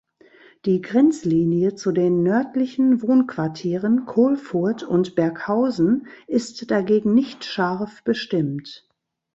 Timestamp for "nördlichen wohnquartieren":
2.23-4.07